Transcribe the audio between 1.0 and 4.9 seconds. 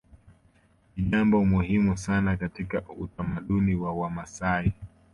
jambo muhimu sana katika utamaduni wa Wamasai